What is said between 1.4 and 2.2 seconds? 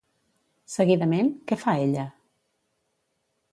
què fa ella?